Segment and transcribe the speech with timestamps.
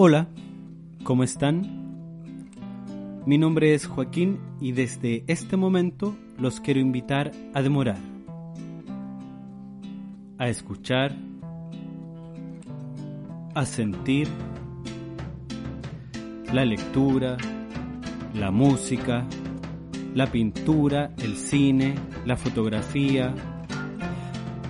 [0.00, 0.28] Hola,
[1.02, 1.66] ¿cómo están?
[3.26, 7.98] Mi nombre es Joaquín y desde este momento los quiero invitar a demorar,
[10.38, 11.16] a escuchar,
[13.56, 14.28] a sentir
[16.52, 17.36] la lectura,
[18.34, 19.26] la música,
[20.14, 23.34] la pintura, el cine, la fotografía,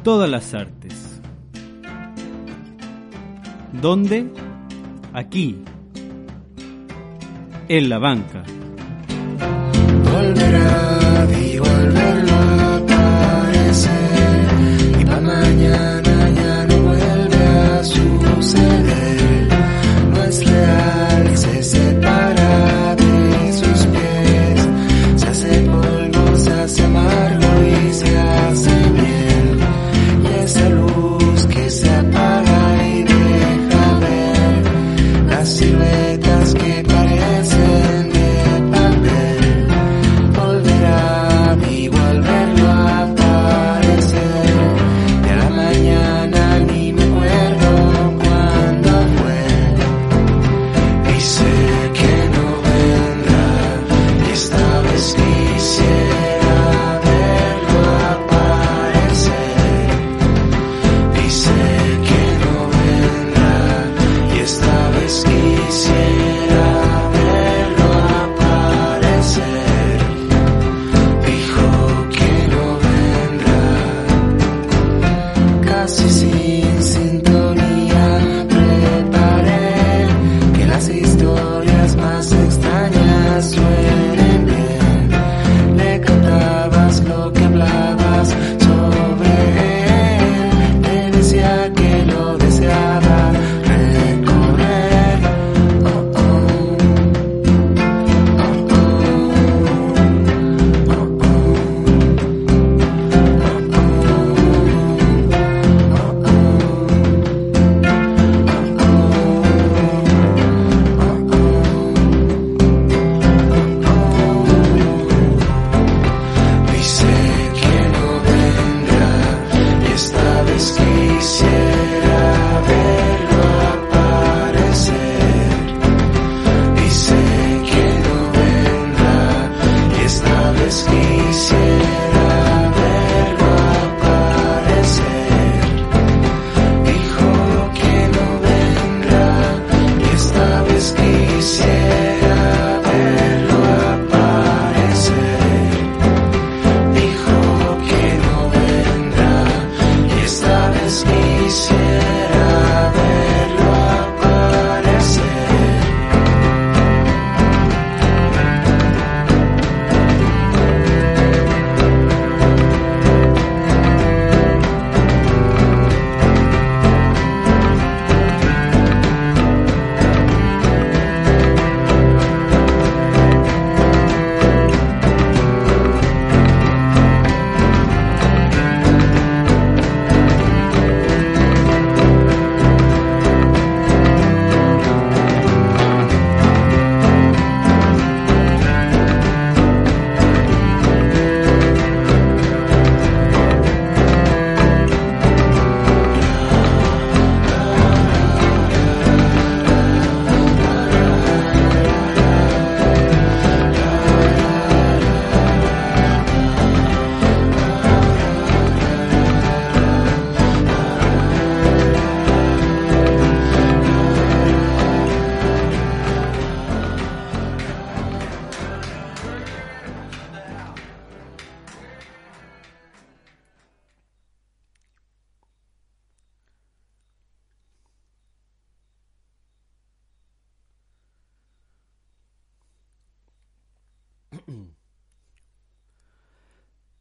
[0.02, 1.20] todas las artes.
[3.82, 4.47] ¿Dónde?
[5.12, 5.58] Aquí,
[7.68, 8.42] en la banca.
[10.04, 10.97] Volverá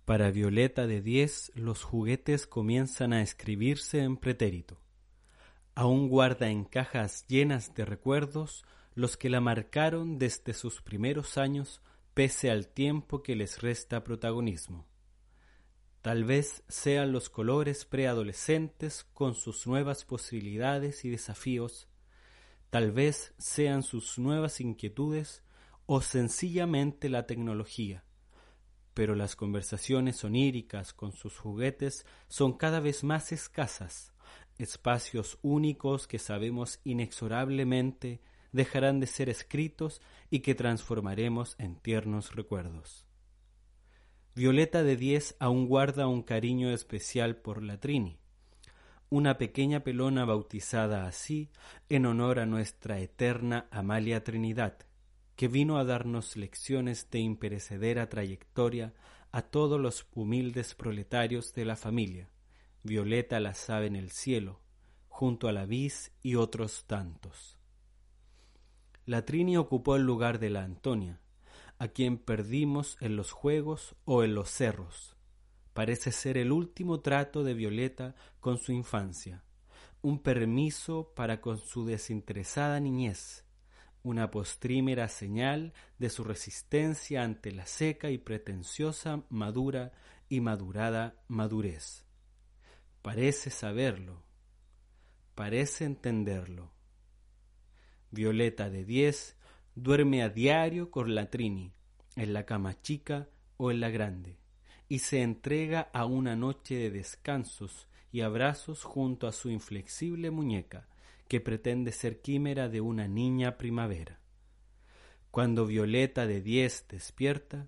[0.08, 4.80] Para Violeta de 10 los juguetes comienzan a escribirse en pretérito.
[5.76, 8.64] Aún guarda en cajas llenas de recuerdos
[8.96, 11.82] los que la marcaron desde sus primeros años
[12.14, 14.88] pese al tiempo que les resta protagonismo.
[16.02, 21.90] Tal vez sean los colores preadolescentes con sus nuevas posibilidades y desafíos,
[22.70, 25.44] tal vez sean sus nuevas inquietudes
[25.86, 28.06] o sencillamente la tecnología,
[28.98, 34.12] pero las conversaciones oníricas con sus juguetes son cada vez más escasas,
[34.58, 38.22] espacios únicos que sabemos inexorablemente
[38.54, 40.02] dejarán de ser escritos
[40.32, 43.06] y que transformaremos en tiernos recuerdos.
[44.34, 48.18] Violeta de Diez aún guarda un cariño especial por la Trini,
[49.12, 51.52] una pequeña pelona bautizada así
[51.88, 54.88] en honor a nuestra eterna Amalia Trinidad,
[55.38, 58.96] que vino a darnos lecciones de imperecedera trayectoria
[59.32, 62.28] a todos los humildes proletarios de la familia.
[62.82, 64.62] Violeta la sabe en el cielo,
[65.08, 67.60] junto a la vis y otros tantos.
[69.06, 71.22] La Trini ocupó el lugar de la Antonia,
[71.78, 75.16] a quien perdimos en los juegos o en los cerros.
[75.74, 79.44] Parece ser el último trato de Violeta con su infancia,
[80.02, 83.47] un permiso para con su desinteresada niñez,
[84.04, 89.92] una postrímera señal de su resistencia ante la seca y pretenciosa madura
[90.30, 92.06] y madurada madurez.
[93.02, 94.24] Parece saberlo,
[95.36, 96.72] parece entenderlo.
[98.12, 99.38] Violeta de diez
[99.76, 101.72] duerme a diario con la Trini,
[102.16, 104.40] en la cama chica o en la grande,
[104.90, 110.88] y se entrega a una noche de descansos y abrazos junto a su inflexible muñeca,
[111.28, 114.20] que pretende ser químera de una niña primavera.
[115.32, 117.68] Cuando Violeta de diez despierta,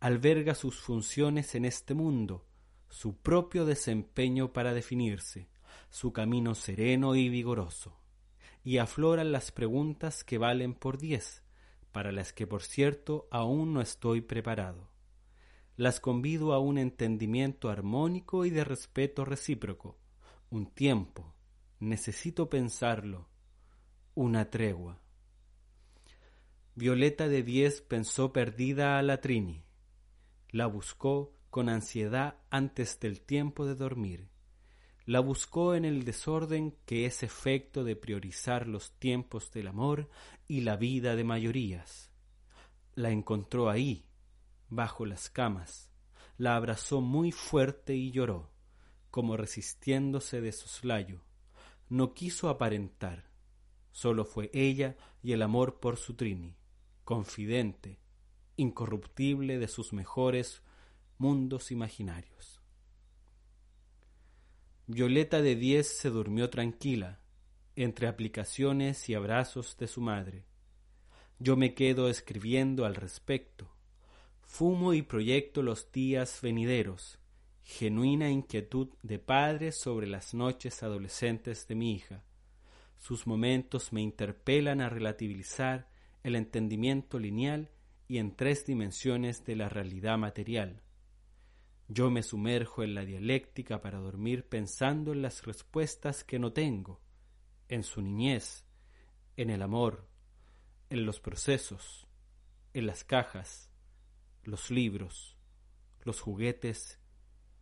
[0.00, 2.46] alberga sus funciones en este mundo,
[2.88, 5.48] su propio desempeño para definirse,
[5.90, 7.98] su camino sereno y vigoroso,
[8.62, 11.42] y afloran las preguntas que valen por diez,
[11.92, 14.88] para las que por cierto aún no estoy preparado.
[15.76, 19.96] Las convido a un entendimiento armónico y de respeto recíproco,
[20.50, 21.34] un tiempo,
[21.80, 23.28] Necesito pensarlo.
[24.16, 24.98] Una tregua.
[26.74, 29.62] Violeta de Diez pensó perdida a la Trini.
[30.50, 34.28] La buscó con ansiedad antes del tiempo de dormir.
[35.06, 40.10] La buscó en el desorden que es efecto de priorizar los tiempos del amor
[40.48, 42.10] y la vida de mayorías.
[42.96, 44.04] La encontró ahí,
[44.68, 45.92] bajo las camas.
[46.38, 48.50] La abrazó muy fuerte y lloró,
[49.12, 51.27] como resistiéndose de soslayo
[51.88, 53.30] no quiso aparentar,
[53.92, 56.54] solo fue ella y el amor por su Trini,
[57.04, 57.98] confidente,
[58.56, 60.62] incorruptible de sus mejores
[61.16, 62.60] mundos imaginarios.
[64.86, 67.20] Violeta de Diez se durmió tranquila,
[67.76, 70.44] entre aplicaciones y abrazos de su madre.
[71.38, 73.70] Yo me quedo escribiendo al respecto.
[74.40, 77.18] Fumo y proyecto los días venideros,
[77.70, 82.24] genuina inquietud de padre sobre las noches adolescentes de mi hija.
[82.96, 85.86] Sus momentos me interpelan a relativizar
[86.24, 87.70] el entendimiento lineal
[88.08, 90.80] y en tres dimensiones de la realidad material.
[91.88, 97.02] Yo me sumerjo en la dialéctica para dormir pensando en las respuestas que no tengo,
[97.68, 98.64] en su niñez,
[99.36, 100.08] en el amor,
[100.88, 102.08] en los procesos,
[102.72, 103.70] en las cajas,
[104.42, 105.36] los libros,
[106.02, 106.98] los juguetes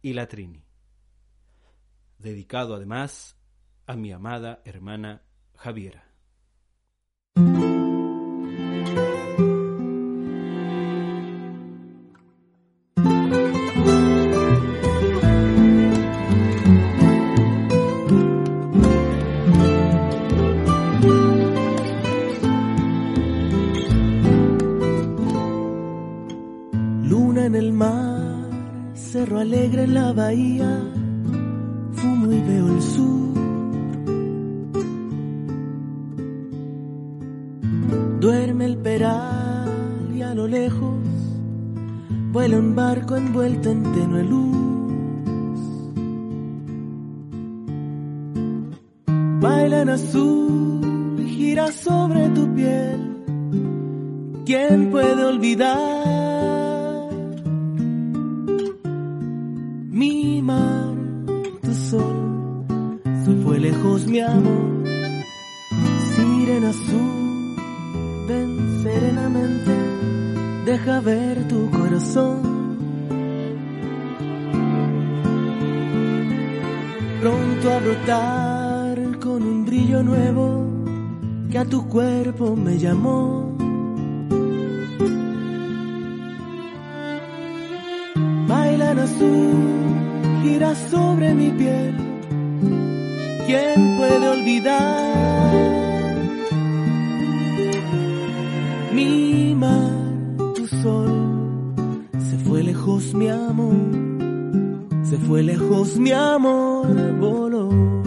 [0.06, 0.62] y la Trini.
[2.18, 3.36] Dedicado además
[3.88, 5.24] a mi amada hermana
[5.56, 6.05] Javiera.
[42.32, 44.56] Vuela un barco envuelto en tenue luz.
[49.40, 53.00] Baila en azul gira sobre tu piel.
[54.44, 56.06] ¿Quién puede olvidar?
[59.96, 60.94] mi mar,
[61.62, 64.84] tu sol, se fue lejos mi amor,
[66.14, 67.25] sirena azul,
[70.76, 72.38] deja ver tu corazón.
[77.20, 80.66] Pronto a brotar con un brillo nuevo
[81.50, 83.56] que a tu cuerpo me llamó.
[88.46, 89.58] Bailan azul,
[90.42, 91.94] gira sobre mi piel.
[93.46, 95.54] ¿Quién puede olvidar?
[98.92, 99.95] Mi madre
[102.18, 103.74] se fue lejos mi amor,
[105.04, 106.86] se fue lejos mi amor,
[107.18, 108.05] voló.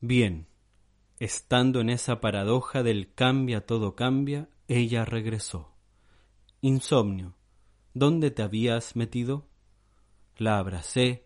[0.00, 0.46] Bien,
[1.20, 5.72] estando en esa paradoja del cambia todo cambia, ella regresó.
[6.60, 7.34] Insomnio,
[7.94, 9.48] ¿dónde te habías metido?
[10.36, 11.24] La abracé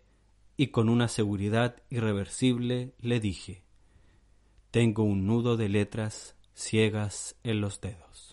[0.55, 3.65] y con una seguridad irreversible le dije,
[4.71, 8.30] tengo un nudo de letras ciegas en los dedos.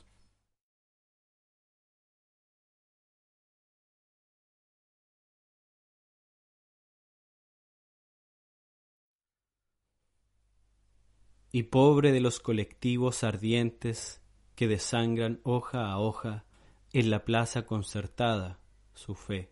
[11.51, 14.21] Y pobre de los colectivos ardientes
[14.55, 16.45] que desangran hoja a hoja
[16.93, 18.61] en la plaza concertada
[18.95, 19.51] su fe.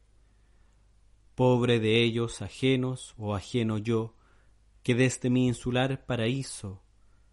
[1.35, 4.15] Pobre de ellos ajenos o ajeno yo,
[4.83, 6.83] que desde mi insular paraíso,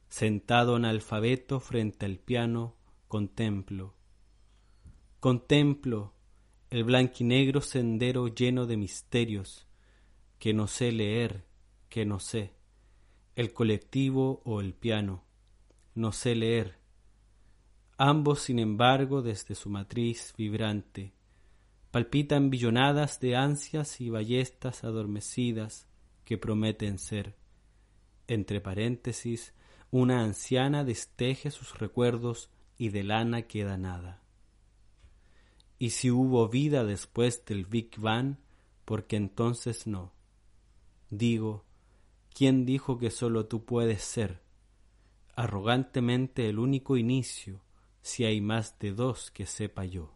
[0.09, 2.75] sentado analfabeto frente al piano,
[3.07, 3.95] contemplo.
[5.19, 6.13] Contemplo
[6.69, 9.67] el blanquinegro sendero lleno de misterios,
[10.39, 11.45] que no sé leer,
[11.89, 12.53] que no sé
[13.35, 15.23] el colectivo o el piano.
[15.95, 16.77] No sé leer.
[17.97, 21.13] Ambos, sin embargo, desde su matriz vibrante,
[21.91, 25.87] palpitan billonadas de ansias y ballestas adormecidas
[26.25, 27.35] que prometen ser.
[28.27, 29.53] Entre paréntesis,
[29.91, 34.21] una anciana desteje sus recuerdos y de lana queda nada.
[35.77, 38.37] Y si hubo vida después del Big Bang,
[38.85, 40.13] porque entonces no.
[41.09, 41.65] Digo,
[42.35, 44.41] ¿Quién dijo que sólo tú puedes ser?
[45.35, 47.61] Arrogantemente el único inicio,
[48.01, 50.15] si hay más de dos que sepa yo.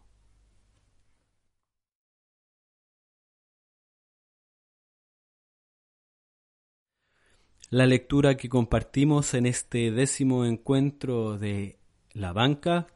[7.70, 11.78] La lectura que compartimos en este décimo encuentro de
[12.12, 12.88] La Banca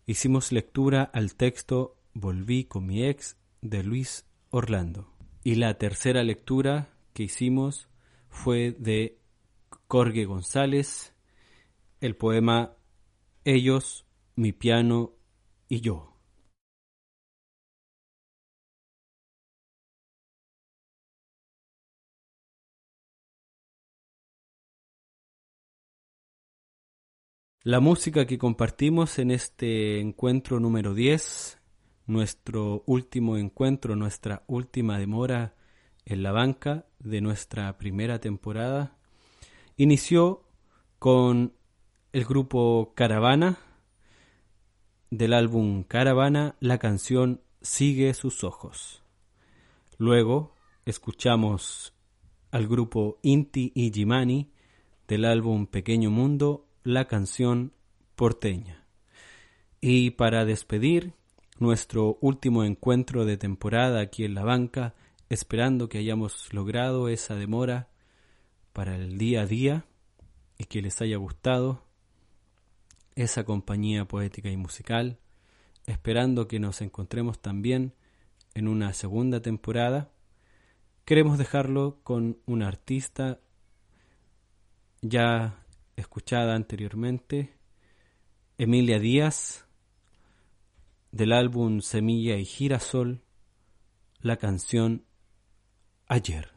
[0.07, 5.13] hicimos lectura al texto Volví con mi ex de Luis Orlando.
[5.45, 7.89] Y la tercera lectura que hicimos
[8.29, 9.19] fue de
[9.89, 11.15] Jorge González,
[12.01, 12.77] el poema
[13.45, 15.13] Ellos, mi piano
[15.69, 16.12] y yo.
[27.65, 31.61] La música que compartimos en este encuentro número 10,
[32.07, 35.55] nuestro último encuentro, nuestra última demora
[36.05, 38.97] en la banca de nuestra primera temporada,
[39.77, 40.43] inició
[40.99, 41.53] con
[42.13, 43.61] el grupo Caravana
[45.11, 49.05] del álbum Caravana, la canción Sigue sus ojos.
[49.99, 51.95] Luego escuchamos
[52.51, 54.51] al grupo Inti y Jimani
[55.07, 57.73] del álbum Pequeño Mundo, la canción
[58.17, 58.87] porteña.
[59.81, 61.15] Y para despedir
[61.59, 64.95] nuestro último encuentro de temporada aquí en la banca,
[65.29, 67.89] esperando que hayamos logrado esa demora
[68.73, 69.87] para el día a día
[70.59, 71.85] y que les haya gustado
[73.15, 75.19] esa compañía poética y musical,
[75.87, 77.95] esperando que nos encontremos también
[78.55, 80.11] en una segunda temporada,
[81.05, 83.41] queremos dejarlo con una artista
[85.01, 85.62] ya
[85.97, 87.57] escuchada anteriormente,
[88.59, 89.67] Emilia Díaz,
[91.11, 93.23] del álbum Semilla y Girasol,
[94.21, 95.05] la canción
[96.07, 96.52] Ayer.